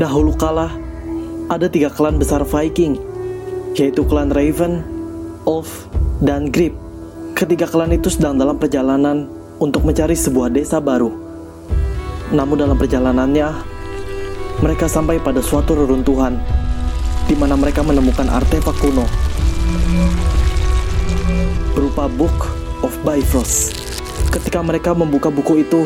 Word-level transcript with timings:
Dahulu 0.00 0.32
kala, 0.40 0.72
ada 1.52 1.68
tiga 1.68 1.92
klan 1.92 2.16
besar 2.16 2.40
Viking, 2.48 2.96
yaitu 3.76 4.04
klan 4.08 4.32
Raven, 4.32 4.80
Wolf, 5.44 5.88
dan 6.24 6.48
Grip. 6.48 6.72
Ketiga 7.36 7.68
klan 7.68 7.92
itu 7.92 8.08
sedang 8.08 8.40
dalam 8.40 8.56
perjalanan 8.56 9.28
untuk 9.60 9.84
mencari 9.84 10.16
sebuah 10.16 10.48
desa 10.48 10.80
baru. 10.80 11.12
Namun 12.32 12.56
dalam 12.56 12.80
perjalanannya, 12.80 13.48
mereka 14.64 14.88
sampai 14.88 15.20
pada 15.20 15.44
suatu 15.44 15.76
reruntuhan, 15.76 16.40
di 17.28 17.36
mana 17.36 17.52
mereka 17.58 17.84
menemukan 17.84 18.28
artefak 18.32 18.76
kuno 18.80 19.04
berupa 21.72 22.08
Book 22.08 22.38
of 22.80 22.92
Bifrost. 23.04 23.76
Ketika 24.32 24.64
mereka 24.64 24.96
membuka 24.96 25.28
buku 25.28 25.60
itu, 25.60 25.84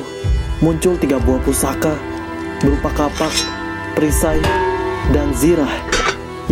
muncul 0.62 0.94
tiga 0.98 1.18
buah 1.18 1.42
pusaka 1.42 1.98
berupa 2.62 2.90
kapak, 2.94 3.34
perisai, 3.96 4.44
dan 5.08 5.32
zirah 5.32 5.72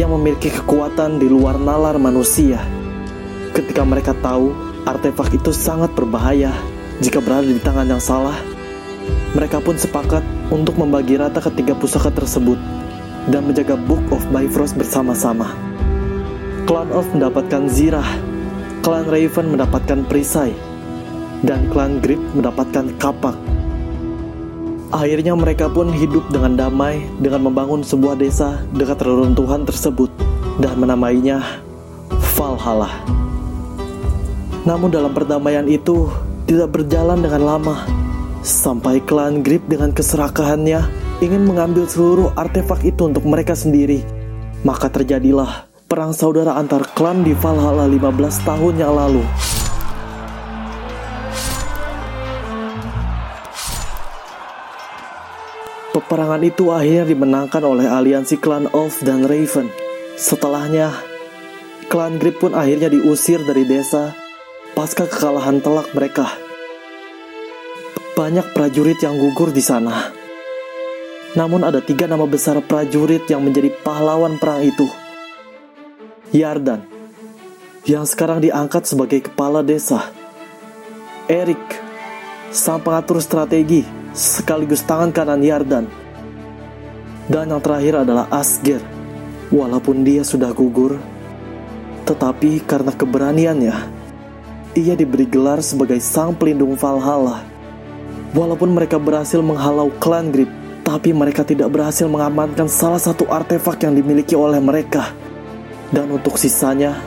yang 0.01 0.09
memiliki 0.17 0.49
kekuatan 0.49 1.21
di 1.21 1.29
luar 1.29 1.61
nalar 1.61 2.01
manusia. 2.01 2.57
Ketika 3.53 3.85
mereka 3.85 4.17
tahu 4.17 4.57
artefak 4.89 5.37
itu 5.37 5.53
sangat 5.53 5.93
berbahaya 5.93 6.57
jika 7.05 7.21
berada 7.21 7.45
di 7.45 7.61
tangan 7.61 7.85
yang 7.85 8.01
salah, 8.01 8.41
mereka 9.37 9.61
pun 9.61 9.77
sepakat 9.77 10.25
untuk 10.49 10.81
membagi 10.81 11.21
rata 11.21 11.45
ketiga 11.45 11.77
pusaka 11.77 12.09
tersebut 12.09 12.57
dan 13.29 13.45
menjaga 13.45 13.77
Book 13.77 14.01
of 14.09 14.25
Bifrost 14.33 14.81
bersama-sama. 14.81 15.53
Clan 16.65 16.89
of 16.97 17.05
mendapatkan 17.13 17.69
zirah, 17.69 18.09
Clan 18.81 19.05
Raven 19.05 19.53
mendapatkan 19.53 20.01
perisai, 20.09 20.57
dan 21.45 21.69
Clan 21.69 22.01
Grip 22.01 22.25
mendapatkan 22.33 22.89
kapak. 22.97 23.37
Akhirnya 24.95 25.35
mereka 25.35 25.67
pun 25.67 25.91
hidup 25.91 26.23
dengan 26.31 26.55
damai 26.55 27.03
dengan 27.19 27.51
membangun 27.51 27.83
sebuah 27.83 28.15
desa 28.15 28.63
dekat 28.79 29.03
reruntuhan 29.03 29.67
tersebut 29.67 30.07
dan 30.63 30.79
menamainya 30.79 31.43
Valhalla. 32.39 33.03
Namun 34.63 34.95
dalam 34.95 35.11
perdamaian 35.11 35.67
itu 35.67 36.07
tidak 36.47 36.79
berjalan 36.79 37.19
dengan 37.19 37.43
lama 37.43 37.83
sampai 38.47 39.03
klan 39.03 39.43
Grip 39.43 39.67
dengan 39.67 39.91
keserakahannya 39.91 40.87
ingin 41.19 41.43
mengambil 41.43 41.91
seluruh 41.91 42.31
artefak 42.39 42.87
itu 42.87 43.11
untuk 43.11 43.27
mereka 43.27 43.59
sendiri. 43.59 44.07
Maka 44.63 44.95
terjadilah 44.95 45.67
perang 45.91 46.15
saudara 46.15 46.55
antar 46.55 46.87
klan 46.95 47.27
di 47.27 47.35
Valhalla 47.35 47.91
15 47.91 48.47
tahun 48.47 48.75
yang 48.79 48.95
lalu. 48.95 49.27
Peperangan 56.15 56.47
itu 56.47 56.71
akhirnya 56.71 57.11
dimenangkan 57.11 57.59
oleh 57.67 57.91
aliansi 57.91 58.39
klan 58.39 58.71
Elf 58.71 59.03
dan 59.03 59.27
Raven. 59.27 59.67
Setelahnya, 60.15 60.95
klan 61.91 62.23
Grip 62.23 62.39
pun 62.39 62.55
akhirnya 62.55 62.87
diusir 62.87 63.43
dari 63.43 63.67
desa 63.67 64.15
pasca 64.79 65.11
kekalahan 65.11 65.59
telak 65.59 65.91
mereka. 65.91 66.31
Banyak 68.15 68.55
prajurit 68.55 69.03
yang 69.03 69.19
gugur 69.19 69.51
di 69.51 69.59
sana. 69.59 70.15
Namun 71.35 71.67
ada 71.67 71.83
tiga 71.83 72.07
nama 72.07 72.31
besar 72.31 72.63
prajurit 72.63 73.27
yang 73.27 73.43
menjadi 73.43 73.75
pahlawan 73.83 74.39
perang 74.39 74.63
itu. 74.63 74.87
Yardan, 76.31 76.87
yang 77.91 78.07
sekarang 78.07 78.39
diangkat 78.39 78.87
sebagai 78.87 79.19
kepala 79.19 79.67
desa. 79.67 80.15
Erik, 81.27 81.59
sang 82.55 82.79
pengatur 82.79 83.19
strategi 83.19 83.83
sekaligus 84.15 84.87
tangan 84.87 85.11
kanan 85.11 85.43
Yardan. 85.43 86.04
Dan 87.25 87.53
yang 87.53 87.63
terakhir 87.65 88.05
adalah 88.05 88.29
Asger. 88.29 88.85
Walaupun 89.49 90.05
dia 90.05 90.21
sudah 90.25 90.53
gugur, 90.53 91.01
tetapi 92.05 92.61
karena 92.65 92.93
keberaniannya, 92.93 93.77
ia 94.77 94.95
diberi 94.99 95.25
gelar 95.25 95.65
sebagai 95.65 96.01
sang 96.05 96.37
pelindung 96.37 96.77
Valhalla. 96.77 97.41
Walaupun 98.35 98.75
mereka 98.75 99.01
berhasil 99.01 99.39
menghalau 99.41 99.89
klan 100.03 100.29
Grip, 100.29 100.51
tapi 100.85 101.17
mereka 101.17 101.47
tidak 101.47 101.73
berhasil 101.73 102.05
mengamankan 102.05 102.69
salah 102.69 103.01
satu 103.01 103.25
artefak 103.31 103.81
yang 103.87 103.97
dimiliki 103.97 104.37
oleh 104.37 104.61
mereka. 104.61 105.17
Dan 105.89 106.13
untuk 106.13 106.37
sisanya, 106.37 106.99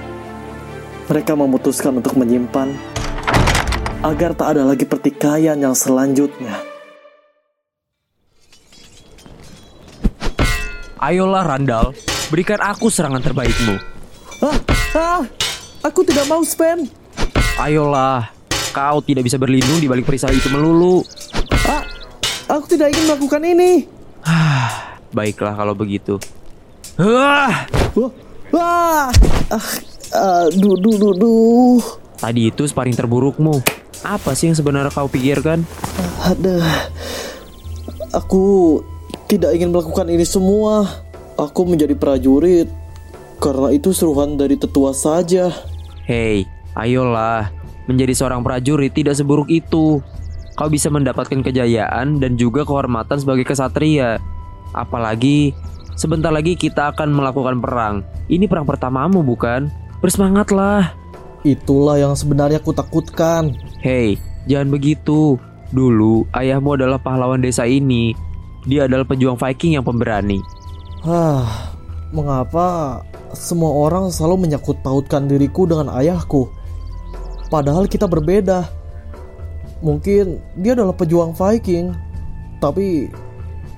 mereka 1.05 1.37
memutuskan 1.37 1.99
untuk 1.99 2.17
menyimpan 2.17 2.73
agar 4.01 4.33
tak 4.33 4.55
ada 4.55 4.63
lagi 4.65 4.83
pertikaian 4.83 5.59
yang 5.59 5.75
selanjutnya. 5.77 6.66
Ayolah 10.97 11.45
Randall, 11.45 11.93
berikan 12.33 12.57
aku 12.57 12.89
serangan 12.89 13.21
terbaikmu. 13.21 13.77
Ah, 14.41 14.57
ah, 14.97 15.21
aku 15.85 16.01
tidak 16.01 16.25
mau 16.25 16.41
spam. 16.41 16.89
Ayolah, 17.61 18.33
kau 18.73 18.97
tidak 19.05 19.29
bisa 19.29 19.37
berlindung 19.37 19.77
di 19.77 19.85
balik 19.85 20.09
perisai 20.09 20.33
itu 20.33 20.49
melulu. 20.49 21.05
Ah, 21.69 21.85
aku 22.49 22.65
tidak 22.73 22.97
ingin 22.97 23.13
melakukan 23.13 23.45
ini. 23.45 23.85
Baiklah 25.13 25.53
kalau 25.53 25.77
begitu. 25.77 26.17
Hah! 26.97 27.69
Wah, 27.93 28.11
wah, 28.49 29.05
ah, 29.53 29.69
aduh, 30.49 30.81
duh, 30.81 30.97
duh, 30.97 31.13
duh. 31.13 31.81
Tadi 32.17 32.49
itu 32.49 32.65
sparring 32.65 32.97
terburukmu. 32.97 33.61
Apa 34.01 34.33
sih 34.33 34.49
yang 34.49 34.57
sebenarnya 34.57 34.89
kau 34.89 35.05
pikirkan? 35.05 35.61
Aduh, 36.25 36.65
aku 38.17 38.81
tidak 39.27 39.53
ingin 39.53 39.75
melakukan 39.75 40.07
ini 40.07 40.23
semua. 40.23 40.87
Aku 41.37 41.67
menjadi 41.67 41.93
prajurit 41.93 42.71
karena 43.37 43.69
itu 43.75 43.93
seruan 43.93 44.39
dari 44.39 44.57
tetua 44.57 44.95
saja. 44.95 45.53
Hei, 46.07 46.47
ayolah. 46.73 47.51
Menjadi 47.85 48.15
seorang 48.17 48.41
prajurit 48.41 48.95
tidak 48.95 49.13
seburuk 49.19 49.51
itu. 49.51 50.01
Kau 50.57 50.69
bisa 50.73 50.89
mendapatkan 50.89 51.45
kejayaan 51.45 52.17
dan 52.17 52.33
juga 52.39 52.65
kehormatan 52.65 53.21
sebagai 53.21 53.45
kesatria. 53.45 54.17
Apalagi 54.73 55.53
sebentar 55.93 56.33
lagi 56.33 56.57
kita 56.57 56.95
akan 56.95 57.13
melakukan 57.13 57.61
perang. 57.61 57.95
Ini 58.25 58.49
perang 58.49 58.65
pertamamu 58.65 59.21
bukan? 59.21 59.69
Bersemangatlah. 60.01 60.97
Itulah 61.45 62.01
yang 62.01 62.17
sebenarnya 62.17 62.57
kutakutkan. 62.57 63.53
Hei, 63.85 64.17
jangan 64.49 64.73
begitu. 64.73 65.37
Dulu 65.69 66.25
ayahmu 66.33 66.79
adalah 66.79 66.97
pahlawan 66.97 67.43
desa 67.43 67.69
ini. 67.69 68.17
Dia 68.67 68.83
adalah 68.83 69.07
pejuang 69.07 69.39
Viking 69.39 69.79
yang 69.79 69.85
pemberani. 69.87 70.43
Hah, 71.07 71.71
mengapa 72.11 72.99
semua 73.31 73.71
orang 73.71 74.11
selalu 74.11 74.47
menyangkut 74.47 74.83
pautkan 74.83 75.31
diriku 75.31 75.63
dengan 75.63 75.87
ayahku? 75.95 76.51
Padahal 77.47 77.87
kita 77.87 78.11
berbeda. 78.11 78.67
Mungkin 79.79 80.43
dia 80.59 80.75
adalah 80.75 80.91
pejuang 80.91 81.31
Viking, 81.31 81.95
tapi 82.59 83.07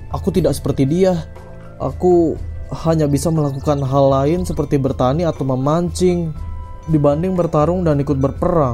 aku 0.10 0.34
tidak 0.34 0.58
seperti 0.58 0.90
dia. 0.90 1.30
Aku 1.78 2.34
hanya 2.74 3.06
bisa 3.06 3.30
melakukan 3.30 3.86
hal 3.86 4.06
lain 4.10 4.42
seperti 4.42 4.82
bertani 4.82 5.22
atau 5.22 5.46
memancing 5.46 6.34
dibanding 6.90 7.38
bertarung 7.38 7.86
dan 7.86 8.02
ikut 8.02 8.18
berperang. 8.18 8.74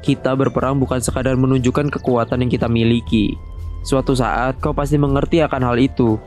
Kita 0.00 0.32
berperang 0.32 0.80
bukan 0.80 1.04
sekadar 1.04 1.36
menunjukkan 1.36 1.92
kekuatan 1.92 2.40
yang 2.40 2.50
kita 2.52 2.64
miliki. 2.64 3.36
Suatu 3.80 4.12
saat 4.12 4.60
kau 4.60 4.76
pasti 4.76 5.00
mengerti 5.00 5.40
akan 5.40 5.62
hal 5.64 5.76
itu. 5.80 6.20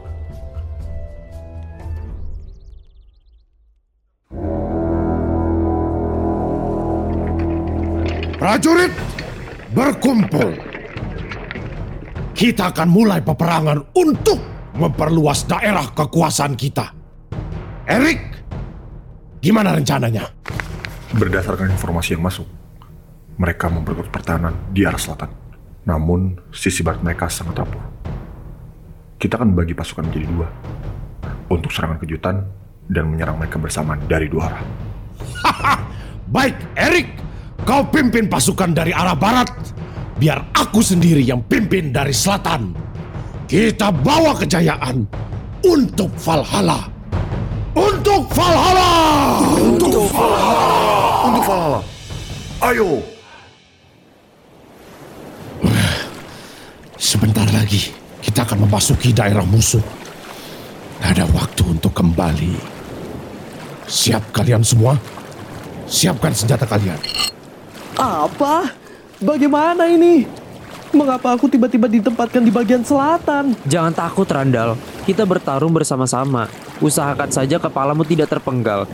Prajurit, 8.44 8.92
berkumpul. 9.72 10.52
Kita 12.36 12.76
akan 12.76 12.90
mulai 12.92 13.24
peperangan 13.24 13.80
untuk 13.96 14.36
memperluas 14.76 15.48
daerah 15.48 15.88
kekuasaan 15.94 16.58
kita. 16.60 16.92
Erik, 17.88 18.20
gimana 19.40 19.72
rencananya? 19.78 20.28
Berdasarkan 21.16 21.72
informasi 21.72 22.18
yang 22.18 22.26
masuk, 22.26 22.50
mereka 23.40 23.70
memperkuat 23.72 24.12
pertahanan 24.12 24.58
di 24.74 24.84
arah 24.84 25.00
selatan. 25.00 25.43
Namun, 25.84 26.40
sisi 26.56 26.80
barat 26.80 27.04
mereka 27.04 27.28
sangat 27.28 27.60
rapuh. 27.60 27.84
Kita 29.20 29.36
akan 29.40 29.52
membagi 29.56 29.76
pasukan 29.76 30.08
menjadi 30.08 30.28
dua, 30.32 30.48
untuk 31.52 31.72
serangan 31.72 32.00
kejutan 32.00 32.44
dan 32.88 33.08
menyerang 33.12 33.40
mereka 33.40 33.60
bersamaan 33.60 34.00
dari 34.08 34.28
dua 34.32 34.52
arah. 34.52 34.64
Baik, 36.36 36.56
Erik, 36.76 37.08
kau 37.68 37.84
pimpin 37.88 38.32
pasukan 38.32 38.72
dari 38.72 38.96
arah 38.96 39.16
barat, 39.16 39.52
biar 40.20 40.52
aku 40.56 40.80
sendiri 40.80 41.24
yang 41.24 41.44
pimpin 41.48 41.92
dari 41.92 42.16
selatan. 42.16 42.72
Kita 43.48 43.92
bawa 43.92 44.34
kejayaan 44.40 45.04
untuk 45.68 46.12
Valhalla. 46.20 46.90
Untuk 47.74 48.30
Valhalla! 48.32 48.92
Untuk 49.58 50.06
Valhalla! 50.14 50.62
Untuk 51.28 51.44
Valhalla! 51.44 51.82
Ayo! 52.64 53.13
Sebentar 57.14 57.46
lagi 57.54 57.94
kita 58.26 58.42
akan 58.42 58.66
memasuki 58.66 59.14
daerah 59.14 59.46
musuh. 59.46 59.86
ada 60.98 61.30
waktu 61.30 61.62
untuk 61.62 61.94
kembali. 61.94 62.58
Siap 63.86 64.34
kalian 64.34 64.66
semua? 64.66 64.98
Siapkan 65.86 66.34
senjata 66.34 66.66
kalian. 66.66 66.98
Apa? 68.02 68.74
Bagaimana 69.22 69.86
ini? 69.94 70.26
Mengapa 70.90 71.38
aku 71.38 71.46
tiba-tiba 71.46 71.86
ditempatkan 71.86 72.42
di 72.42 72.50
bagian 72.50 72.82
selatan? 72.82 73.54
Jangan 73.70 73.94
takut 73.94 74.26
Randall, 74.26 74.74
kita 75.06 75.22
bertarung 75.22 75.70
bersama-sama. 75.70 76.50
Usahakan 76.82 77.30
saja 77.30 77.62
kepalamu 77.62 78.02
tidak 78.10 78.34
terpenggal. 78.34 78.90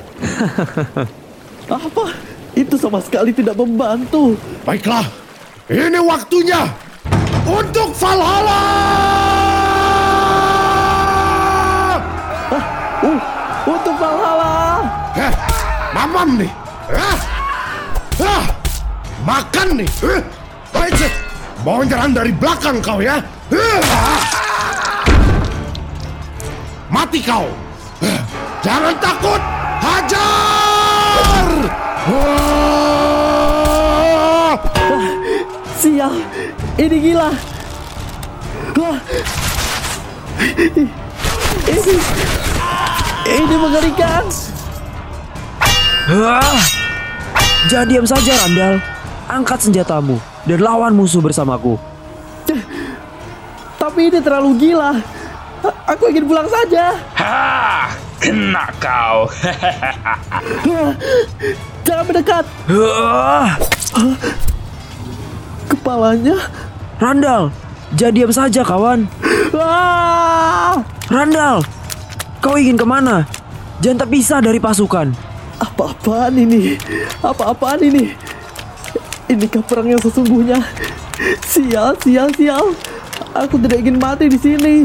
Apa? 1.71 2.11
Itu 2.51 2.75
sama 2.75 2.99
sekali 2.99 3.31
tidak 3.31 3.55
membantu. 3.55 4.35
Baiklah, 4.67 5.07
ini 5.71 6.03
waktunya 6.03 6.88
untuk 7.49 7.89
Valhalla! 7.97 8.61
Uh, 12.53 13.17
untuk 13.65 13.95
Valhalla! 13.97 14.85
Mamam 15.89 16.37
nih. 16.37 16.51
Hah? 16.93 17.17
Hah? 18.21 18.43
Makan 19.25 19.81
nih. 19.81 19.89
Heh. 20.05 20.21
Baik. 20.69 21.09
Mau 21.65 21.81
nyerang 21.83 22.13
dari 22.13 22.31
belakang 22.31 22.77
kau 22.79 23.01
ya. 23.01 23.17
Hah. 23.49 24.21
Mati 26.89 27.19
kau. 27.25 27.49
Jangan 28.59 28.95
takut. 28.99 29.41
Hajar! 29.79 31.47
Wah! 32.11 32.59
Sial, 35.79 36.11
ini 36.79 36.97
gila. 37.11 37.29
Wah. 38.79 38.97
Ini, 40.39 41.95
ini 43.27 43.55
mengerikan. 43.59 44.23
Ah! 46.09 46.63
Jangan 47.67 47.87
diam 47.91 48.07
saja 48.07 48.31
Randall. 48.39 48.75
Angkat 49.29 49.59
senjatamu 49.67 50.17
dan 50.47 50.59
lawan 50.63 50.95
musuh 50.95 51.21
bersamaku. 51.21 51.75
Tapi 53.77 54.09
ini 54.09 54.19
terlalu 54.23 54.55
gila. 54.57 54.95
Aku 55.85 56.07
ingin 56.07 56.25
pulang 56.25 56.47
saja. 56.47 56.95
Ha! 57.19 57.91
Kena 58.19 58.67
kau. 58.79 59.27
Wah, 60.67 60.91
Jangan 61.83 62.03
mendekat. 62.07 62.45
Kepalanya. 65.71 66.37
Randall, 66.99 67.47
jangan 67.95 68.11
diam 68.11 68.31
saja 68.35 68.59
kawan. 68.59 69.07
Wah. 69.55 70.83
Randall, 71.07 71.63
kau 72.43 72.59
ingin 72.59 72.75
ke 72.75 72.83
mana? 72.83 73.23
Jangan 73.79 74.03
terpisah 74.03 74.43
dari 74.43 74.59
pasukan. 74.59 75.15
Apa-apaan 75.63 76.35
ini? 76.35 76.75
Apa-apaan 77.23 77.87
ini? 77.87 78.11
Inikah 79.31 79.63
perang 79.63 79.87
yang 79.87 80.03
sesungguhnya? 80.03 80.59
Sial, 81.47 81.95
sial, 82.03 82.27
sial. 82.35 82.75
Aku 83.31 83.55
tidak 83.63 83.79
ingin 83.79 83.95
mati 83.95 84.27
di 84.27 84.35
sini. 84.35 84.83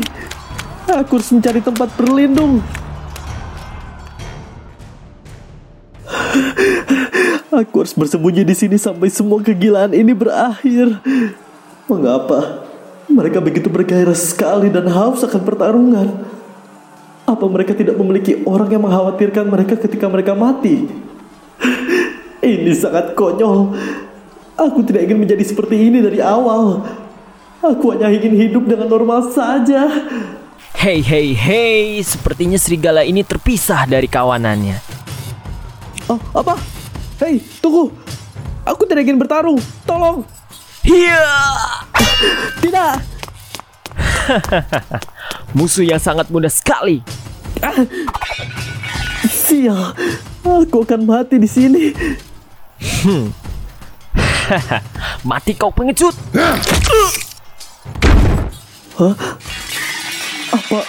Aku 0.86 1.18
harus 1.18 1.34
mencari 1.34 1.58
tempat 1.58 1.90
berlindung. 1.98 2.62
Aku 7.50 7.82
harus 7.82 7.94
bersembunyi 7.98 8.46
di 8.46 8.54
sini 8.54 8.78
sampai 8.78 9.10
semua 9.10 9.42
kegilaan 9.42 9.90
ini 9.90 10.14
berakhir. 10.14 11.02
Mengapa? 11.84 12.64
Mereka 13.04 13.44
begitu 13.44 13.68
bergairah 13.68 14.16
sekali 14.16 14.72
dan 14.72 14.88
haus 14.88 15.20
akan 15.20 15.42
pertarungan. 15.44 16.08
Apa 17.24 17.44
mereka 17.48 17.76
tidak 17.76 17.96
memiliki 18.00 18.40
orang 18.48 18.68
yang 18.72 18.82
mengkhawatirkan 18.84 19.44
mereka 19.48 19.76
ketika 19.76 20.08
mereka 20.08 20.32
mati? 20.32 20.88
Ini 22.40 22.72
sangat 22.72 23.12
konyol. 23.12 23.76
Aku 24.54 24.86
tidak 24.86 25.10
ingin 25.10 25.18
menjadi 25.18 25.42
seperti 25.42 25.74
ini 25.74 25.98
dari 25.98 26.22
awal. 26.22 26.86
Aku 27.58 27.90
hanya 27.90 28.06
ingin 28.06 28.38
hidup 28.38 28.70
dengan 28.70 28.86
normal 28.86 29.34
saja. 29.34 29.90
Hei 30.78 31.02
hei 31.02 31.34
hei, 31.34 31.98
sepertinya 32.06 32.54
serigala 32.54 33.02
ini 33.02 33.26
terpisah 33.26 33.82
dari 33.90 34.06
kawanannya. 34.06 34.78
Oh, 36.06 36.20
apa? 36.38 36.54
Hei, 37.18 37.42
tunggu. 37.58 37.90
Aku 38.62 38.86
tidak 38.86 39.10
ingin 39.10 39.18
bertarung. 39.18 39.58
Tolong. 39.82 40.22
Hiya! 40.84 41.24
Tidak. 42.60 42.94
Musuh 45.56 45.84
yang 45.84 46.00
sangat 46.00 46.28
mudah 46.28 46.52
sekali. 46.52 47.00
Sial. 49.24 49.96
Aku 50.44 50.84
akan 50.84 51.08
mati 51.08 51.40
di 51.40 51.48
sini. 51.48 51.96
Mati 55.28 55.56
kau 55.56 55.72
pengecut. 55.72 56.12
Apa 60.52 60.80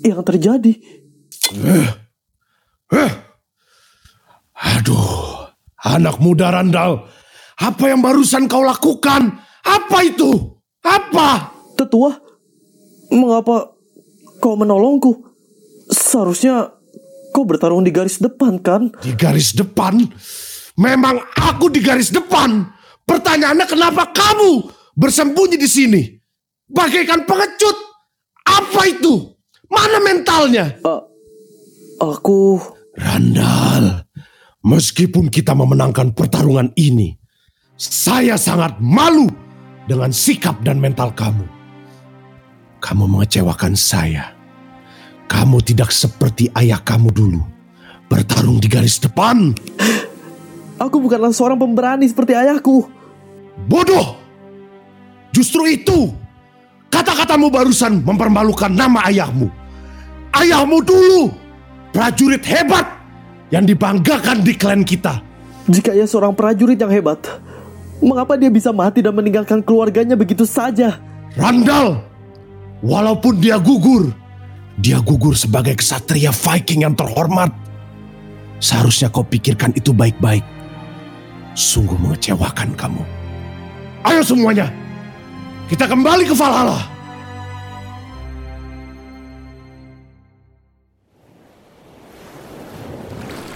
yang 0.00 0.24
terjadi? 0.24 0.72
Aduh, 4.56 5.52
anak 5.84 6.16
muda 6.24 6.48
Randall. 6.48 7.04
Apa 7.62 7.94
yang 7.94 8.02
barusan 8.02 8.50
kau 8.50 8.66
lakukan? 8.66 9.38
Apa 9.62 9.98
itu? 10.02 10.58
Apa? 10.82 11.54
Tetua, 11.78 12.10
mengapa 13.14 13.70
kau 14.42 14.58
menolongku? 14.58 15.22
Seharusnya 15.86 16.74
kau 17.30 17.46
bertarung 17.46 17.86
di 17.86 17.94
garis 17.94 18.18
depan 18.18 18.58
kan? 18.58 18.90
Di 18.98 19.14
garis 19.14 19.54
depan? 19.54 20.02
Memang 20.74 21.22
aku 21.38 21.70
di 21.70 21.78
garis 21.78 22.10
depan. 22.10 22.66
Pertanyaannya 23.06 23.66
kenapa 23.70 24.10
kamu 24.10 24.66
bersembunyi 24.98 25.54
di 25.54 25.68
sini? 25.70 26.02
Bagaikan 26.66 27.22
pengecut. 27.22 27.76
Apa 28.42 28.90
itu? 28.90 29.38
Mana 29.70 30.02
mentalnya? 30.02 30.82
Aku 32.02 32.58
Randall, 32.92 34.04
meskipun 34.66 35.32
kita 35.32 35.56
memenangkan 35.56 36.12
pertarungan 36.12 36.74
ini, 36.76 37.16
saya 37.76 38.36
sangat 38.36 38.76
malu 38.78 39.28
dengan 39.88 40.12
sikap 40.12 40.60
dan 40.62 40.78
mental 40.78 41.12
kamu. 41.12 41.46
Kamu 42.82 43.04
mengecewakan 43.06 43.78
saya. 43.78 44.34
Kamu 45.30 45.62
tidak 45.64 45.94
seperti 45.94 46.50
ayah 46.58 46.82
kamu 46.82 47.08
dulu. 47.14 47.40
Bertarung 48.10 48.60
di 48.60 48.68
garis 48.68 49.00
depan. 49.00 49.54
aku 50.82 50.96
bukanlah 51.00 51.32
seorang 51.32 51.56
pemberani 51.56 52.04
seperti 52.04 52.36
ayahku. 52.36 52.84
Bodoh! 53.70 54.18
Justru 55.32 55.64
itu 55.64 56.12
kata-katamu 56.92 57.48
barusan 57.48 58.04
mempermalukan 58.04 58.68
nama 58.68 59.08
ayahmu. 59.08 59.48
Ayahmu 60.36 60.84
dulu 60.84 61.32
prajurit 61.92 62.44
hebat 62.44 62.84
yang 63.48 63.64
dibanggakan 63.64 64.44
di 64.44 64.52
klan 64.56 64.84
kita. 64.84 65.20
Jika 65.70 65.94
ia 65.96 66.04
seorang 66.04 66.36
prajurit 66.36 66.76
yang 66.76 66.90
hebat, 66.92 67.22
mengapa 68.02 68.34
dia 68.34 68.50
bisa 68.50 68.74
mati 68.74 69.00
dan 69.00 69.14
meninggalkan 69.14 69.62
keluarganya 69.62 70.18
begitu 70.18 70.42
saja? 70.42 70.98
Randall, 71.38 72.02
walaupun 72.84 73.40
dia 73.40 73.56
gugur, 73.56 74.12
dia 74.76 75.00
gugur 75.00 75.32
sebagai 75.38 75.78
kesatria 75.78 76.34
Viking 76.34 76.84
yang 76.84 76.98
terhormat. 76.98 77.54
Seharusnya 78.62 79.10
kau 79.10 79.26
pikirkan 79.26 79.74
itu 79.74 79.90
baik-baik. 79.94 80.44
Sungguh 81.54 81.98
mengecewakan 81.98 82.74
kamu. 82.78 83.02
Ayo 84.02 84.22
semuanya, 84.22 84.70
kita 85.70 85.86
kembali 85.86 86.26
ke 86.26 86.34
Valhalla. 86.34 86.80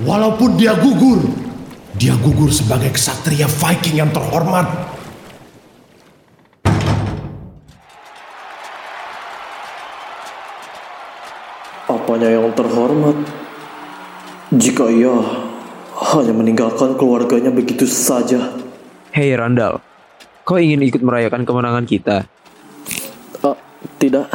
Walaupun 0.05 0.61
dia 0.61 0.77
gugur, 0.77 1.25
dia 1.97 2.13
gugur 2.21 2.53
sebagai 2.53 2.93
kesatria 2.93 3.49
Viking 3.49 3.97
yang 4.05 4.13
terhormat. 4.13 4.69
Apanya 11.89 12.37
yang 12.37 12.53
terhormat? 12.53 13.17
Jika 14.53 14.93
ia 14.93 15.17
hanya 16.13 16.37
meninggalkan 16.37 17.01
keluarganya 17.01 17.49
begitu 17.49 17.89
saja. 17.89 18.53
Hei 19.17 19.33
Randall, 19.33 19.81
kau 20.45 20.61
ingin 20.61 20.85
ikut 20.85 21.01
merayakan 21.01 21.49
kemenangan 21.49 21.89
kita? 21.89 22.29
Ah, 23.41 23.57
tidak, 23.97 24.29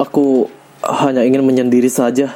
aku 0.00 0.48
hanya 0.80 1.28
ingin 1.28 1.44
menyendiri 1.44 1.92
saja. 1.92 2.32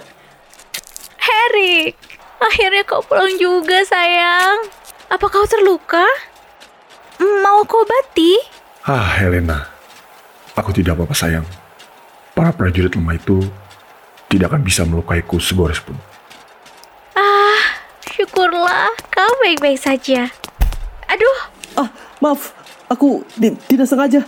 Akhirnya 2.49 2.83
kau 2.83 3.03
pulang 3.03 3.37
juga 3.37 3.85
sayang. 3.85 4.65
Apa 5.09 5.27
kau 5.27 5.45
terluka? 5.45 6.05
Mau 7.21 7.61
kau 7.65 7.85
obati? 7.85 8.39
Ah, 8.83 9.21
Helena. 9.21 9.69
Aku 10.55 10.73
tidak 10.73 10.97
apa-apa 10.97 11.13
sayang. 11.13 11.45
Para 12.33 12.51
prajurit 12.51 12.91
lemah 12.91 13.15
itu 13.15 13.45
tidak 14.27 14.51
akan 14.51 14.63
bisa 14.63 14.83
melukaiku 14.83 15.37
segores 15.37 15.79
pun. 15.79 15.99
Ah, 17.13 17.61
syukurlah 18.07 18.89
kau 19.11 19.33
baik-baik 19.41 19.77
saja. 19.77 20.31
Aduh, 21.07 21.39
Ah, 21.77 21.87
maaf. 22.19 22.51
Aku 22.89 23.23
ti- 23.33 23.55
tidak 23.69 23.87
sengaja. 23.87 24.27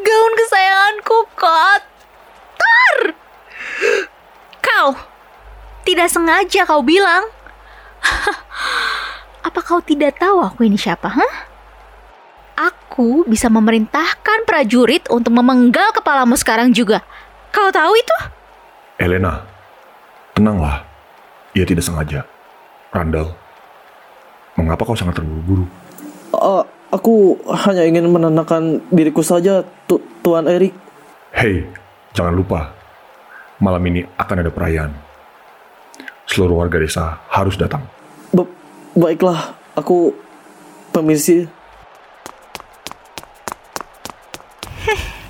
gaun 0.00 0.32
kesayanganku 0.34 1.18
kotor. 1.36 2.98
Kau, 4.58 4.96
tidak 5.88 6.12
sengaja 6.12 6.68
kau 6.68 6.84
bilang. 6.84 7.24
Apa 9.48 9.64
kau 9.64 9.80
tidak 9.80 10.20
tahu 10.20 10.44
aku 10.44 10.68
ini 10.68 10.76
siapa, 10.76 11.08
hah? 11.08 11.34
Aku 12.58 13.24
bisa 13.24 13.48
memerintahkan 13.48 14.44
prajurit 14.44 15.08
untuk 15.08 15.32
memenggal 15.32 15.88
kepalamu 15.96 16.36
sekarang 16.36 16.68
juga. 16.76 17.00
Kau 17.48 17.72
tahu 17.72 17.96
itu? 17.96 18.16
Elena, 19.00 19.40
tenanglah. 20.36 20.84
Ia 21.56 21.64
tidak 21.64 21.86
sengaja. 21.86 22.28
Randall, 22.92 23.32
mengapa 24.58 24.84
kau 24.84 24.98
sangat 24.98 25.22
terburu-buru? 25.22 25.64
Ah, 26.34 26.66
aku 26.92 27.38
hanya 27.64 27.88
ingin 27.88 28.10
menenangkan 28.10 28.84
diriku 28.92 29.24
saja, 29.24 29.64
tu- 29.88 30.02
Tuan 30.20 30.44
Erik. 30.50 30.74
Hei, 31.32 31.64
jangan 32.12 32.34
lupa. 32.36 32.74
Malam 33.62 33.80
ini 33.86 34.04
akan 34.18 34.44
ada 34.44 34.50
perayaan. 34.52 35.07
Seluruh 36.38 36.62
warga 36.62 36.78
desa 36.78 37.18
harus 37.26 37.58
datang. 37.58 37.82
Ba- 38.30 38.46
baiklah, 38.94 39.58
aku 39.74 40.14
permisi. 40.94 41.50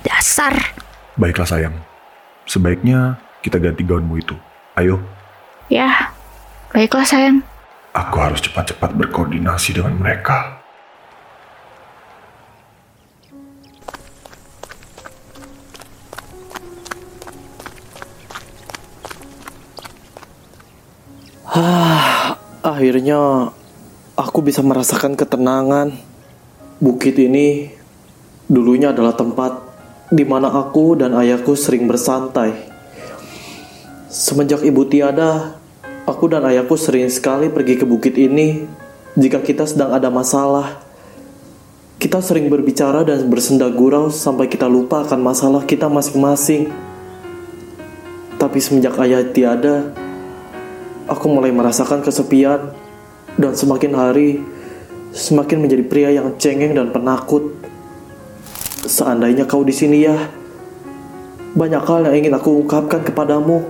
Dasar. 0.05 0.53
Baiklah 1.17 1.49
sayang. 1.49 1.73
Sebaiknya 2.45 3.17
kita 3.41 3.57
ganti 3.57 3.81
gaunmu 3.81 4.21
itu. 4.21 4.37
Ayo, 4.77 5.01
Ya, 5.65 6.13
baiklah 6.69 7.01
sayang. 7.01 7.41
aku 7.89 8.15
harus 8.21 8.45
cepat-cepat 8.45 8.93
berkoordinasi 8.93 9.81
dengan 9.81 9.97
mereka. 9.97 10.58
Akhirnya 22.79 23.51
aku 24.15 24.39
bisa 24.39 24.63
merasakan 24.63 25.19
ketenangan. 25.19 25.99
Bukit 26.79 27.19
ini 27.19 27.67
dulunya 28.47 28.95
adalah 28.95 29.19
tempat 29.19 29.51
di 30.07 30.23
mana 30.23 30.47
aku 30.47 30.95
dan 30.95 31.11
ayahku 31.11 31.59
sering 31.59 31.91
bersantai. 31.91 32.55
Semenjak 34.07 34.63
ibu 34.63 34.87
tiada, 34.87 35.59
aku 36.07 36.31
dan 36.31 36.47
ayahku 36.47 36.79
sering 36.79 37.11
sekali 37.11 37.51
pergi 37.51 37.75
ke 37.75 37.83
bukit 37.83 38.15
ini 38.15 38.63
jika 39.19 39.43
kita 39.43 39.67
sedang 39.67 39.91
ada 39.91 40.07
masalah. 40.07 40.79
Kita 41.99 42.23
sering 42.23 42.47
berbicara 42.47 43.03
dan 43.03 43.27
bersenda 43.27 43.67
gurau 43.67 44.07
sampai 44.07 44.47
kita 44.47 44.71
lupa 44.71 45.03
akan 45.03 45.19
masalah 45.19 45.67
kita 45.67 45.91
masing-masing. 45.91 46.71
Tapi 48.39 48.57
semenjak 48.63 48.95
ayah 49.03 49.27
tiada, 49.35 49.91
aku 51.09 51.25
mulai 51.27 51.49
merasakan 51.49 52.05
kesepian 52.05 52.71
dan 53.35 53.51
semakin 53.57 53.93
hari 53.97 54.45
semakin 55.09 55.57
menjadi 55.61 55.83
pria 55.85 56.09
yang 56.13 56.37
cengeng 56.37 56.77
dan 56.77 56.93
penakut. 56.93 57.57
Seandainya 58.85 59.43
kau 59.43 59.65
di 59.65 59.75
sini 59.75 60.07
ya, 60.07 60.15
banyak 61.57 61.83
hal 61.83 62.07
yang 62.09 62.15
ingin 62.15 62.33
aku 62.37 62.63
ungkapkan 62.63 63.03
kepadamu. 63.03 63.65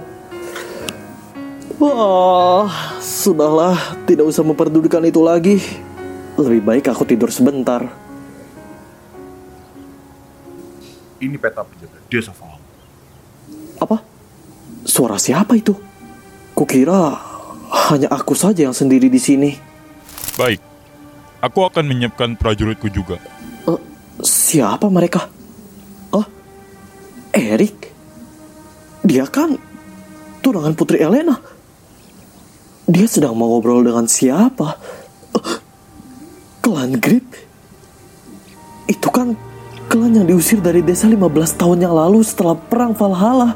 Wah, 1.80 2.68
sudahlah, 3.00 3.96
tidak 4.04 4.28
usah 4.28 4.44
memperdulikan 4.44 5.02
itu 5.08 5.24
lagi. 5.24 5.58
Lebih 6.36 6.62
baik 6.62 6.86
aku 6.92 7.08
tidur 7.08 7.32
sebentar. 7.32 7.88
Ini 11.20 11.36
peta 11.36 11.64
penjaga 11.68 12.00
desa. 12.08 12.32
Apa? 13.80 14.04
Suara 14.88 15.20
siapa 15.20 15.56
itu? 15.56 15.76
Kukira 16.56 17.29
hanya 17.70 18.10
aku 18.10 18.34
saja 18.34 18.66
yang 18.66 18.74
sendiri 18.74 19.08
di 19.08 19.22
sini. 19.22 19.52
Baik, 20.36 20.62
aku 21.42 21.60
akan 21.66 21.86
menyiapkan 21.86 22.34
prajuritku 22.34 22.90
juga. 22.90 23.22
Eh, 23.70 23.82
siapa 24.26 24.90
mereka? 24.90 25.30
Oh, 26.10 26.26
Erik. 27.34 27.94
Dia 29.06 29.26
kan 29.30 29.58
tunangan 30.42 30.74
Putri 30.74 31.00
Elena. 31.02 31.38
Dia 32.90 33.06
sedang 33.06 33.38
mau 33.38 33.54
ngobrol 33.54 33.86
dengan 33.86 34.10
siapa? 34.10 34.74
Eh, 35.38 35.58
klan 36.66 36.98
Grip? 36.98 37.26
Itu 38.90 39.14
kan 39.14 39.38
klan 39.86 40.18
yang 40.18 40.26
diusir 40.26 40.58
dari 40.58 40.82
desa 40.82 41.06
15 41.06 41.54
tahun 41.54 41.86
yang 41.86 41.94
lalu 41.94 42.26
setelah 42.26 42.58
perang 42.58 42.98
Valhalla. 42.98 43.54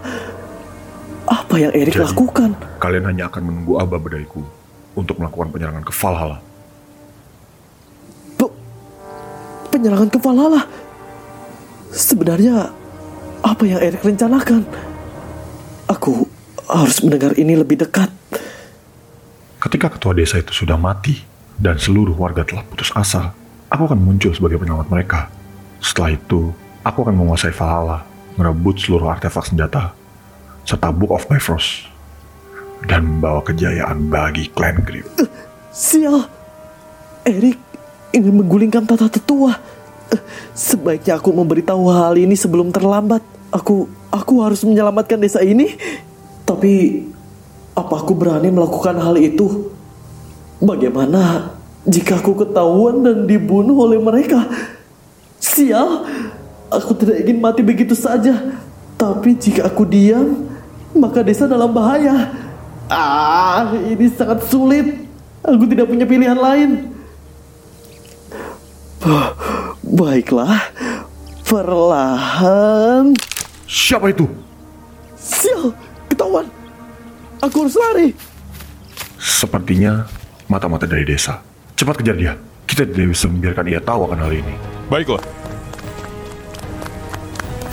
Apa 1.33 1.55
yang 1.57 1.73
Erik 1.73 1.97
Jadi- 1.97 2.05
lakukan? 2.13 2.53
Kalian 2.77 3.09
hanya 3.09 3.25
akan 3.25 3.41
menunggu 3.41 3.81
Aba 3.81 3.97
Bedaiku 3.97 4.45
untuk 4.93 5.17
melakukan 5.17 5.49
penyerangan 5.49 5.81
ke 5.81 5.89
Valhalla. 5.89 6.37
Pe- 8.37 8.55
penyerangan 9.73 10.09
ke 10.13 10.17
Valhalla. 10.21 10.61
Sebenarnya 11.89 12.69
apa 13.41 13.63
yang 13.65 13.81
Erik 13.81 14.05
rencanakan? 14.05 14.61
Aku 15.89 16.29
harus 16.69 17.01
mendengar 17.01 17.33
ini 17.33 17.57
lebih 17.57 17.81
dekat. 17.81 18.13
Ketika 19.57 19.89
ketua 19.89 20.13
desa 20.13 20.37
itu 20.37 20.53
sudah 20.53 20.77
mati 20.77 21.17
dan 21.57 21.81
seluruh 21.81 22.13
warga 22.13 22.45
telah 22.45 22.61
putus 22.65 22.93
asa, 22.93 23.33
aku 23.73 23.89
akan 23.89 23.99
muncul 23.99 24.29
sebagai 24.37 24.61
penyelamat 24.61 24.87
mereka. 24.89 25.33
Setelah 25.81 26.13
itu, 26.13 26.53
aku 26.85 26.97
akan 27.03 27.15
menguasai 27.15 27.53
Valhalla, 27.55 28.05
merebut 28.37 28.77
seluruh 28.79 29.09
artefak 29.09 29.47
senjata, 29.47 29.95
serta 30.63 30.91
Book 30.91 31.11
of 31.11 31.27
Bifrost, 31.27 31.87
dan 32.87 33.07
membawa 33.07 33.43
kejayaan 33.43 34.07
bagi 34.11 34.47
klan 34.51 34.79
Grip. 34.83 35.07
Sial, 35.73 36.27
Erik 37.23 37.59
ingin 38.13 38.43
menggulingkan 38.43 38.85
tata 38.85 39.09
tetua. 39.09 39.57
Eh, 40.13 40.21
Sebaiknya 40.53 41.17
aku 41.17 41.33
memberitahu 41.33 41.89
hal 41.89 42.13
ini 42.13 42.37
sebelum 42.37 42.69
terlambat. 42.69 43.25
Aku 43.49 43.89
aku 44.13 44.33
harus 44.45 44.61
menyelamatkan 44.61 45.17
desa 45.17 45.41
ini. 45.41 45.73
Tapi 46.45 47.03
apa 47.73 47.93
aku 47.97 48.13
berani 48.13 48.53
melakukan 48.53 48.93
hal 49.01 49.17
itu? 49.17 49.73
Bagaimana 50.61 51.55
jika 51.89 52.21
aku 52.21 52.45
ketahuan 52.45 53.01
dan 53.01 53.17
dibunuh 53.25 53.81
oleh 53.81 53.97
mereka? 53.97 54.45
Sial, 55.41 56.05
aku 56.69 56.93
tidak 56.93 57.25
ingin 57.25 57.41
mati 57.41 57.65
begitu 57.65 57.97
saja. 57.97 58.37
Tapi 58.93 59.33
jika 59.35 59.65
aku 59.67 59.89
diam, 59.89 60.52
maka 60.93 61.25
desa 61.25 61.49
dalam 61.49 61.73
bahaya. 61.73 62.29
Ah, 62.87 63.73
ini 63.73 64.07
sangat 64.13 64.45
sulit. 64.47 65.05
Aku 65.43 65.65
tidak 65.67 65.89
punya 65.89 66.05
pilihan 66.07 66.37
lain. 66.37 66.93
Baiklah, 69.83 70.71
perlahan. 71.43 73.11
Siapa 73.67 74.13
itu? 74.13 74.23
Sial, 75.19 75.75
ketahuan. 76.07 76.47
Aku 77.43 77.67
harus 77.67 77.75
lari. 77.75 78.09
Sepertinya 79.19 80.07
mata-mata 80.47 80.87
dari 80.87 81.03
desa. 81.03 81.43
Cepat 81.75 81.99
kejar 81.99 82.15
dia. 82.15 82.33
Kita 82.63 82.87
tidak 82.87 83.11
bisa 83.11 83.27
membiarkan 83.27 83.65
ia 83.67 83.81
tahu 83.83 84.07
akan 84.07 84.19
hal 84.23 84.31
ini. 84.31 84.55
Baiklah, 84.87 85.19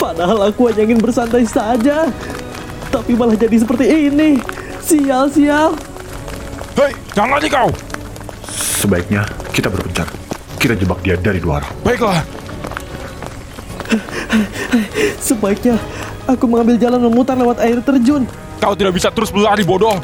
Padahal 0.00 0.48
aku 0.48 0.72
hanya 0.72 0.82
ingin 0.88 0.98
bersantai 0.98 1.44
saja. 1.44 2.08
Tapi 2.90 3.14
malah 3.14 3.38
jadi 3.38 3.56
seperti 3.56 3.86
ini. 4.10 4.42
Sial, 4.82 5.30
sial. 5.30 5.78
hei, 6.74 6.90
jangan 7.14 7.38
lari 7.38 7.48
kau. 7.48 7.70
Sebaiknya 8.80 9.22
kita 9.52 9.70
berpencar. 9.70 10.08
Kita 10.56 10.74
jebak 10.74 11.00
dia 11.00 11.14
dari 11.16 11.38
dua 11.38 11.62
arah. 11.62 11.70
Baiklah, 11.80 12.20
Sebaiknya 15.18 15.78
aku 16.26 16.46
mengambil 16.46 16.78
jalan 16.78 17.00
memutar 17.02 17.34
lewat 17.34 17.58
air 17.62 17.78
terjun. 17.82 18.26
kau 18.60 18.74
tidak 18.76 18.94
bisa 18.94 19.08
terus 19.10 19.32
berlari 19.32 19.64
bodoh. 19.64 19.96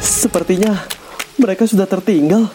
Sepertinya 0.00 0.72
mereka 1.36 1.68
sudah 1.68 1.84
tertinggal. 1.84 2.48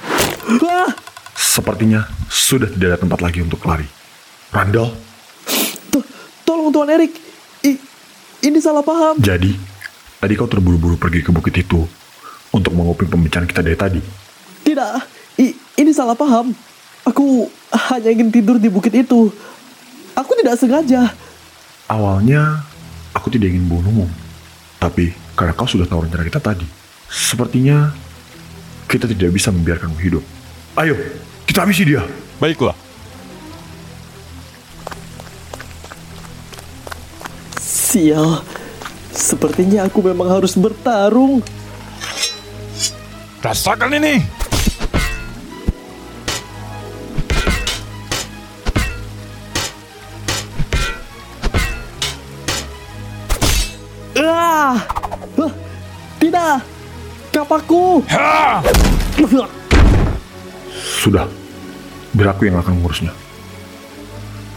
Ah! 0.65 0.89
Sepertinya 1.36 2.08
sudah 2.25 2.65
tidak 2.65 2.96
ada 2.96 3.00
tempat 3.00 3.19
lagi 3.22 3.39
untuk 3.43 3.62
lari. 3.62 3.86
Randall, 4.50 4.89
To- 5.93 6.08
tolong 6.41 6.74
Tuan 6.74 6.89
Erik. 6.89 7.13
Ini 8.39 8.58
salah 8.63 8.81
paham. 8.81 9.19
jadi 9.19 9.51
tadi 10.19 10.34
kau 10.36 10.48
terburu-buru 10.48 10.96
pergi 10.96 11.24
ke 11.24 11.31
bukit 11.31 11.55
itu 11.60 11.84
untuk 12.51 12.72
menguping 12.72 13.12
pembicaraan 13.12 13.48
kita 13.48 13.62
dari 13.62 13.75
tadi. 13.75 14.01
Tidak, 14.63 14.91
I- 15.39 15.58
ini 15.77 15.91
salah 15.91 16.15
paham. 16.15 16.55
Aku 17.03 17.48
hanya 17.91 18.10
ingin 18.12 18.31
tidur 18.31 18.55
di 18.55 18.67
bukit 18.67 18.96
itu. 18.96 19.31
Aku 20.15 20.31
tidak 20.39 20.60
sengaja. 20.60 21.12
Awalnya, 21.88 22.63
aku 23.15 23.31
tidak 23.31 23.50
ingin 23.51 23.65
bunuhmu. 23.65 24.05
Tapi, 24.79 25.12
karena 25.36 25.55
kau 25.55 25.67
sudah 25.67 25.88
tahu 25.88 26.05
rencana 26.08 26.24
kita 26.24 26.39
tadi, 26.39 26.67
sepertinya 27.08 27.91
kita 28.88 29.08
tidak 29.08 29.31
bisa 29.36 29.51
membiarkanmu 29.51 30.00
hidup. 30.00 30.24
Ayo, 30.79 30.96
kita 31.43 31.63
habisi 31.67 31.84
dia. 31.88 32.03
Baiklah. 32.39 32.75
Sial. 37.89 38.46
Sepertinya 39.10 39.89
aku 39.89 40.05
memang 40.05 40.29
harus 40.29 40.53
bertarung. 40.53 41.41
Rasakan 43.41 43.98
ini. 43.98 44.22
Ah! 54.22 54.77
Hah, 55.34 55.53
Tidak! 56.22 56.62
Kapaku! 57.34 58.05
Ha! 58.13 58.62
Sudah, 60.77 61.25
biar 62.13 62.38
aku 62.38 62.46
yang 62.46 62.62
akan 62.62 62.77
mengurusnya. 62.77 63.10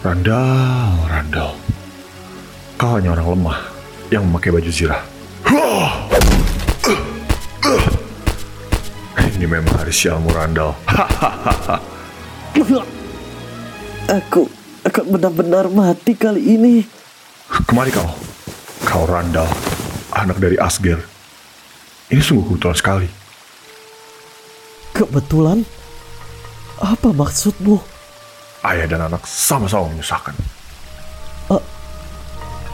Randall, 0.05 1.01
Randall. 1.09 1.57
Kau 2.83 2.99
hanya 2.99 3.15
orang 3.15 3.39
lemah 3.39 3.63
yang 4.11 4.27
memakai 4.27 4.51
baju 4.51 4.67
zirah. 4.67 4.99
Ini 9.23 9.47
memang 9.47 9.71
hari 9.79 9.95
sialmu, 9.95 10.27
Randall. 10.35 10.75
Aku 14.11 14.51
akan 14.83 15.05
benar-benar 15.15 15.71
mati 15.71 16.19
kali 16.19 16.59
ini. 16.59 16.83
Kemari 17.71 17.95
kau. 17.95 18.19
Kau 18.83 19.07
Randall, 19.07 19.47
anak 20.19 20.43
dari 20.43 20.59
Asger. 20.59 20.99
Ini 22.11 22.19
sungguh 22.19 22.51
kebetulan 22.51 22.75
sekali. 22.75 23.07
Kebetulan? 24.91 25.63
Apa 26.83 27.15
maksudmu? 27.15 27.79
Ayah 28.67 28.91
dan 28.91 29.07
anak 29.07 29.23
sama-sama 29.23 29.87
menyusahkan. 29.87 30.35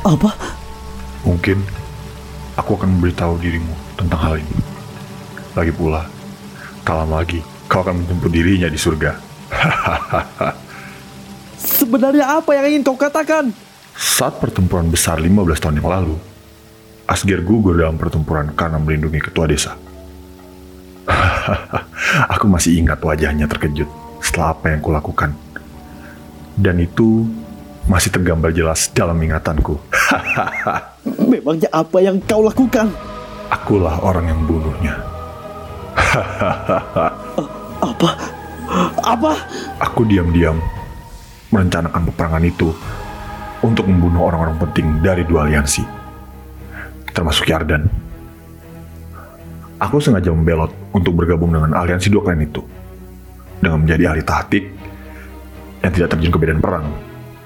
Apa? 0.09 0.33
Mungkin 1.29 1.61
aku 2.57 2.81
akan 2.81 2.97
memberitahu 2.97 3.37
dirimu 3.45 3.75
tentang 4.01 4.21
hal 4.25 4.35
ini. 4.41 4.57
Lagi 5.53 5.73
pula, 5.77 6.09
tak 6.81 6.97
lama 6.97 7.21
lagi 7.21 7.45
kau 7.69 7.85
akan 7.85 8.01
menjemput 8.01 8.33
dirinya 8.33 8.73
di 8.73 8.81
surga. 8.81 9.13
Sebenarnya 11.61 12.41
apa 12.41 12.57
yang 12.57 12.65
ingin 12.73 12.83
kau 12.89 12.97
katakan? 12.97 13.53
Saat 13.93 14.41
pertempuran 14.41 14.89
besar 14.89 15.21
15 15.21 15.29
tahun 15.61 15.77
yang 15.85 15.91
lalu, 15.93 16.17
Asger 17.09 17.45
gugur 17.45 17.77
dalam 17.77 18.01
pertempuran 18.01 18.53
karena 18.57 18.81
melindungi 18.81 19.21
ketua 19.21 19.45
desa. 19.45 19.77
Aku 22.37 22.49
masih 22.49 22.81
ingat 22.81 23.01
wajahnya 23.01 23.49
terkejut 23.49 23.89
setelah 24.21 24.57
apa 24.57 24.73
yang 24.73 24.81
kulakukan. 24.81 25.33
Dan 26.53 26.85
itu 26.85 27.25
masih 27.89 28.13
tergambar 28.13 28.53
jelas 28.53 28.93
dalam 28.93 29.17
ingatanku. 29.17 29.81
Memangnya 31.31 31.69
apa 31.73 31.99
yang 32.01 32.17
kau 32.25 32.41
lakukan? 32.41 32.89
Akulah 33.49 33.97
orang 34.05 34.29
yang 34.29 34.41
bunuhnya. 34.45 34.95
Apa? 37.79 38.11
Apa? 39.05 39.33
Aku 39.81 40.05
diam-diam 40.05 40.61
merencanakan 41.49 42.03
peperangan 42.13 42.45
itu 42.45 42.69
untuk 43.65 43.89
membunuh 43.89 44.29
orang-orang 44.29 44.61
penting 44.69 45.01
dari 45.01 45.25
dua 45.25 45.49
aliansi, 45.49 45.83
termasuk 47.17 47.49
Yardan. 47.49 47.89
Aku 49.79 50.03
sengaja 50.03 50.35
membelot 50.35 50.75
untuk 50.91 51.15
bergabung 51.15 51.55
dengan 51.55 51.71
aliansi 51.73 52.11
dua 52.11 52.27
klan 52.27 52.43
itu, 52.43 52.63
dengan 53.63 53.87
menjadi 53.87 54.11
ahli 54.11 54.23
taktik 54.27 54.65
yang 55.81 55.93
tidak 55.95 56.09
terjun 56.15 56.35
ke 56.35 56.39
medan 56.39 56.61
perang. 56.61 56.87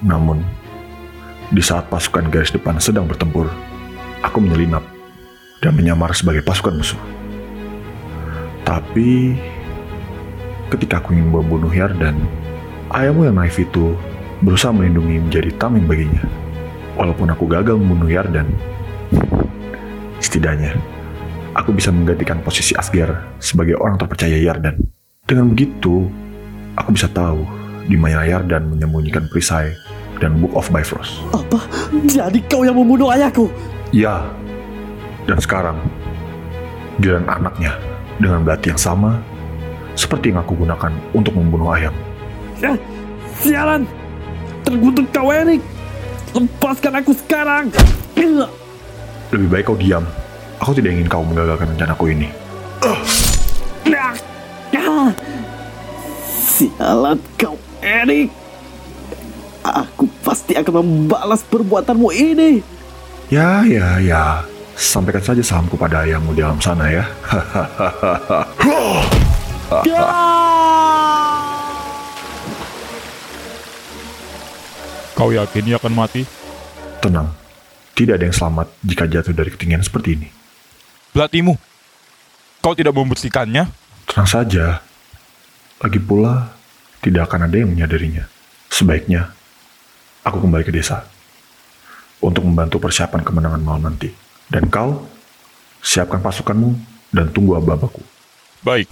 Namun, 0.02 0.40
di 1.52 1.60
saat 1.60 1.92
pasukan 1.92 2.32
garis 2.32 2.48
depan 2.48 2.80
sedang 2.80 3.04
bertempur, 3.04 3.52
aku 4.24 4.40
menyelinap 4.40 4.80
dan 5.60 5.76
menyamar 5.76 6.16
sebagai 6.16 6.40
pasukan 6.40 6.72
musuh. 6.80 7.00
Tapi, 8.64 9.36
ketika 10.72 11.04
aku 11.04 11.12
ingin 11.12 11.28
membunuh 11.28 11.68
Yardan, 11.68 12.16
ayahmu 12.88 13.28
yang 13.28 13.36
naif 13.36 13.60
itu 13.60 13.92
berusaha 14.40 14.72
melindungi 14.72 15.20
menjadi 15.20 15.52
tameng 15.60 15.84
baginya. 15.84 16.24
Walaupun 16.96 17.28
aku 17.28 17.44
gagal 17.44 17.76
membunuh 17.76 18.08
Yardan, 18.08 18.48
setidaknya 20.24 20.72
aku 21.52 21.76
bisa 21.76 21.92
menggantikan 21.92 22.40
posisi 22.40 22.72
Asger 22.72 23.12
sebagai 23.36 23.76
orang 23.76 24.00
terpercaya 24.00 24.40
Yardan. 24.40 24.80
Dengan 25.28 25.52
begitu, 25.52 26.08
aku 26.80 26.96
bisa 26.96 27.12
tahu 27.12 27.44
di 27.84 28.00
mana 28.00 28.24
Yardan 28.24 28.72
menyembunyikan 28.72 29.28
perisai 29.28 29.76
dan 30.18 30.36
Book 30.42 30.52
of 30.58 30.68
Bifrost. 30.74 31.22
Apa? 31.32 31.62
Jadi 32.04 32.42
kau 32.50 32.66
yang 32.66 32.76
membunuh 32.76 33.08
ayahku? 33.12 33.48
Ya, 33.92 34.24
dan 35.28 35.38
sekarang 35.38 35.78
giliran 36.98 37.28
anaknya 37.30 37.76
dengan 38.18 38.44
belati 38.44 38.74
yang 38.74 38.80
sama 38.80 39.20
seperti 39.94 40.32
yang 40.32 40.40
aku 40.42 40.56
gunakan 40.56 40.92
untuk 41.12 41.36
membunuh 41.36 41.72
ayam. 41.72 41.92
Eh, 42.64 42.76
sialan! 43.40 43.84
Terkutuk 44.62 45.10
kau, 45.12 45.28
Erik! 45.28 45.60
Lepaskan 46.32 47.02
aku 47.02 47.12
sekarang! 47.12 47.68
Lebih 49.32 49.48
baik 49.48 49.64
kau 49.68 49.76
diam. 49.76 50.04
Aku 50.62 50.72
tidak 50.72 50.94
ingin 50.94 51.08
kau 51.10 51.26
menggagalkan 51.26 51.74
rencanaku 51.74 52.14
ini. 52.14 52.28
Ah! 52.84 53.00
Sialan 56.32 57.18
kau, 57.34 57.58
Erik! 57.82 58.41
Aku 59.62 60.10
pasti 60.26 60.58
akan 60.58 60.82
membalas 60.82 61.46
perbuatanmu 61.46 62.10
ini! 62.10 62.58
Ya, 63.30 63.62
ya, 63.62 64.02
ya. 64.02 64.42
Sampaikan 64.74 65.22
saja 65.22 65.40
salamku 65.40 65.78
pada 65.78 66.02
ayahmu 66.02 66.34
di 66.34 66.42
alam 66.42 66.58
sana 66.58 66.90
ya. 66.90 67.06
Kau 75.16 75.30
yakin 75.30 75.70
ia 75.70 75.78
akan 75.78 75.94
mati? 75.94 76.26
Tenang, 76.98 77.30
tidak 77.94 78.18
ada 78.18 78.26
yang 78.26 78.34
selamat 78.34 78.66
jika 78.82 79.06
jatuh 79.06 79.30
dari 79.30 79.54
ketinggian 79.54 79.86
seperti 79.86 80.18
ini. 80.18 80.26
Belatimu. 81.14 81.54
Kau 82.58 82.74
tidak 82.74 82.98
membersihkannya? 82.98 83.70
Tenang 84.10 84.28
saja. 84.28 84.82
Lagi 85.78 86.02
pula, 86.02 86.50
tidak 87.02 87.30
akan 87.30 87.46
ada 87.46 87.56
yang 87.58 87.70
menyadarinya. 87.70 88.26
Sebaiknya, 88.72 89.30
aku 90.22 90.38
kembali 90.42 90.62
ke 90.62 90.72
desa 90.74 91.06
untuk 92.22 92.46
membantu 92.46 92.78
persiapan 92.78 93.22
kemenangan 93.26 93.62
malam 93.62 93.92
nanti. 93.92 94.10
Dan 94.46 94.70
kau, 94.70 95.02
siapkan 95.82 96.22
pasukanmu 96.22 96.70
dan 97.10 97.28
tunggu 97.34 97.58
aba-abaku. 97.58 98.00
Baik. 98.62 98.86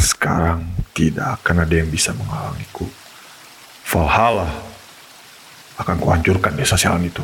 Sekarang 0.00 0.64
tidak 0.96 1.42
akan 1.42 1.68
ada 1.68 1.74
yang 1.76 1.92
bisa 1.92 2.16
menghalangiku. 2.16 2.88
Valhalla 3.86 4.48
akan 5.76 5.96
kuhancurkan 6.00 6.56
desa 6.56 6.74
sialan 6.74 7.04
itu. 7.04 7.22